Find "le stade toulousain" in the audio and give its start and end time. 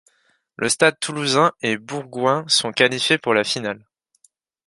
0.55-1.51